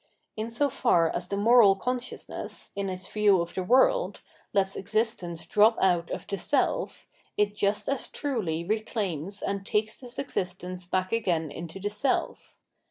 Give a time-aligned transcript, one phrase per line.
[0.35, 5.45] In so far as the moral consciousness, in its view of the world, lets existence
[5.45, 11.11] drop out of the self, it just as truly reclaims and takes this existence back
[11.11, 12.57] again into the self.